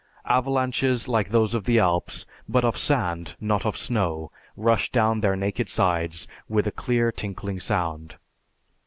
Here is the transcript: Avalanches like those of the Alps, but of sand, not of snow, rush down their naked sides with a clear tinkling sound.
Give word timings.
Avalanches 0.25 1.07
like 1.07 1.29
those 1.29 1.53
of 1.53 1.65
the 1.65 1.77
Alps, 1.77 2.25
but 2.49 2.65
of 2.65 2.75
sand, 2.75 3.35
not 3.39 3.67
of 3.67 3.77
snow, 3.77 4.31
rush 4.57 4.91
down 4.91 5.19
their 5.19 5.35
naked 5.35 5.69
sides 5.69 6.27
with 6.49 6.65
a 6.65 6.71
clear 6.71 7.11
tinkling 7.11 7.59
sound. 7.59 8.15